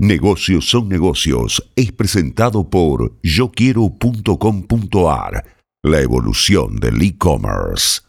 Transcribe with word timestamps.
Negocios 0.00 0.68
son 0.68 0.88
negocios 0.88 1.70
es 1.76 1.92
presentado 1.92 2.68
por 2.68 3.12
yoquiero.com.ar, 3.22 5.44
la 5.84 6.00
evolución 6.00 6.80
del 6.80 7.00
e-commerce. 7.00 8.00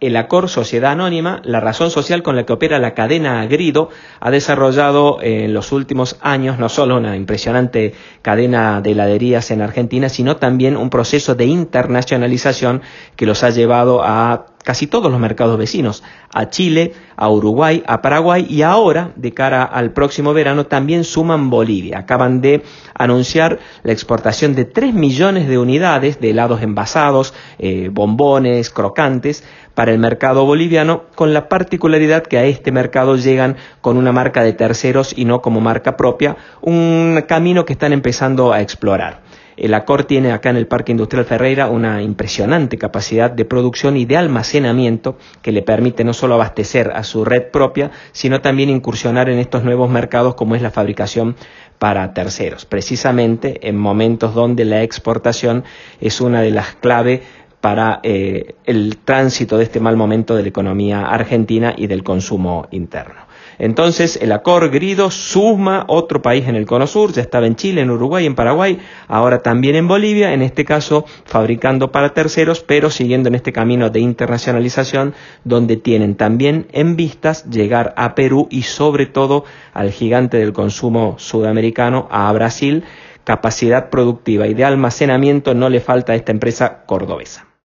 El 0.00 0.16
Acor 0.16 0.48
Sociedad 0.48 0.90
Anónima, 0.90 1.40
la 1.44 1.60
razón 1.60 1.92
social 1.92 2.24
con 2.24 2.34
la 2.34 2.44
que 2.44 2.52
opera 2.52 2.80
la 2.80 2.94
cadena 2.94 3.40
Agrido, 3.40 3.88
ha 4.18 4.32
desarrollado 4.32 5.22
en 5.22 5.54
los 5.54 5.70
últimos 5.70 6.16
años 6.22 6.58
no 6.58 6.68
solo 6.68 6.96
una 6.96 7.14
impresionante 7.14 7.94
cadena 8.20 8.80
de 8.80 8.92
heladerías 8.92 9.52
en 9.52 9.62
Argentina, 9.62 10.08
sino 10.08 10.38
también 10.38 10.76
un 10.76 10.90
proceso 10.90 11.36
de 11.36 11.46
internacionalización 11.46 12.82
que 13.14 13.26
los 13.26 13.44
ha 13.44 13.50
llevado 13.50 14.02
a 14.02 14.46
casi 14.64 14.86
todos 14.86 15.10
los 15.10 15.20
mercados 15.20 15.58
vecinos, 15.58 16.02
a 16.34 16.50
Chile, 16.50 16.92
a 17.16 17.30
Uruguay, 17.30 17.82
a 17.86 18.02
Paraguay 18.02 18.46
y 18.48 18.62
ahora, 18.62 19.12
de 19.16 19.32
cara 19.32 19.62
al 19.64 19.92
próximo 19.92 20.34
verano, 20.34 20.66
también 20.66 21.04
suman 21.04 21.50
Bolivia. 21.50 21.98
Acaban 21.98 22.40
de 22.40 22.62
anunciar 22.94 23.58
la 23.82 23.92
exportación 23.92 24.54
de 24.54 24.64
3 24.64 24.94
millones 24.94 25.48
de 25.48 25.58
unidades 25.58 26.20
de 26.20 26.30
helados 26.30 26.62
envasados, 26.62 27.34
eh, 27.58 27.88
bombones, 27.92 28.70
crocantes, 28.70 29.44
para 29.74 29.92
el 29.92 29.98
mercado 29.98 30.44
boliviano, 30.44 31.04
con 31.14 31.32
la 31.32 31.48
particularidad 31.48 32.24
que 32.24 32.36
a 32.36 32.44
este 32.44 32.72
mercado 32.72 33.16
llegan 33.16 33.56
con 33.80 33.96
una 33.96 34.12
marca 34.12 34.42
de 34.42 34.52
terceros 34.52 35.14
y 35.16 35.24
no 35.24 35.40
como 35.40 35.60
marca 35.60 35.96
propia, 35.96 36.36
un 36.60 37.22
camino 37.28 37.64
que 37.64 37.74
están 37.74 37.92
empezando 37.92 38.52
a 38.52 38.60
explorar. 38.60 39.20
El 39.58 39.74
ACOR 39.74 40.04
tiene 40.04 40.30
acá 40.30 40.50
en 40.50 40.56
el 40.56 40.68
Parque 40.68 40.92
Industrial 40.92 41.24
Ferreira 41.24 41.66
una 41.66 42.00
impresionante 42.00 42.78
capacidad 42.78 43.28
de 43.28 43.44
producción 43.44 43.96
y 43.96 44.04
de 44.04 44.16
almacenamiento 44.16 45.18
que 45.42 45.50
le 45.50 45.62
permite 45.62 46.04
no 46.04 46.12
solo 46.12 46.34
abastecer 46.34 46.92
a 46.94 47.02
su 47.02 47.24
red 47.24 47.50
propia, 47.50 47.90
sino 48.12 48.40
también 48.40 48.70
incursionar 48.70 49.28
en 49.28 49.38
estos 49.38 49.64
nuevos 49.64 49.90
mercados 49.90 50.36
como 50.36 50.54
es 50.54 50.62
la 50.62 50.70
fabricación 50.70 51.34
para 51.80 52.14
terceros, 52.14 52.66
precisamente 52.66 53.68
en 53.68 53.76
momentos 53.76 54.32
donde 54.32 54.64
la 54.64 54.84
exportación 54.84 55.64
es 56.00 56.20
una 56.20 56.40
de 56.40 56.52
las 56.52 56.76
claves 56.76 57.22
para 57.60 57.98
eh, 58.04 58.54
el 58.64 58.98
tránsito 58.98 59.58
de 59.58 59.64
este 59.64 59.80
mal 59.80 59.96
momento 59.96 60.36
de 60.36 60.42
la 60.42 60.48
economía 60.48 61.02
argentina 61.02 61.74
y 61.76 61.88
del 61.88 62.04
consumo 62.04 62.68
interno. 62.70 63.27
Entonces, 63.58 64.18
el 64.22 64.32
Acor 64.32 64.70
Grido 64.70 65.10
suma 65.10 65.84
otro 65.88 66.22
país 66.22 66.46
en 66.46 66.54
el 66.54 66.66
Cono 66.66 66.86
Sur, 66.86 67.12
ya 67.12 67.22
estaba 67.22 67.46
en 67.46 67.56
Chile, 67.56 67.80
en 67.80 67.90
Uruguay, 67.90 68.24
en 68.24 68.34
Paraguay, 68.34 68.78
ahora 69.08 69.40
también 69.40 69.74
en 69.74 69.88
Bolivia, 69.88 70.32
en 70.32 70.42
este 70.42 70.64
caso 70.64 71.04
fabricando 71.24 71.90
para 71.90 72.14
terceros, 72.14 72.60
pero 72.60 72.90
siguiendo 72.90 73.28
en 73.28 73.34
este 73.34 73.52
camino 73.52 73.90
de 73.90 74.00
internacionalización, 74.00 75.14
donde 75.44 75.76
tienen 75.76 76.14
también 76.14 76.68
en 76.72 76.94
vistas 76.96 77.50
llegar 77.50 77.94
a 77.96 78.14
Perú 78.14 78.46
y 78.50 78.62
sobre 78.62 79.06
todo 79.06 79.44
al 79.74 79.90
gigante 79.90 80.36
del 80.36 80.52
consumo 80.52 81.16
sudamericano, 81.18 82.06
a 82.10 82.32
Brasil, 82.32 82.84
capacidad 83.24 83.90
productiva 83.90 84.46
y 84.46 84.54
de 84.54 84.64
almacenamiento 84.64 85.52
no 85.54 85.68
le 85.68 85.80
falta 85.80 86.12
a 86.12 86.16
esta 86.16 86.32
empresa 86.32 86.84
cordobesa. 86.86 87.47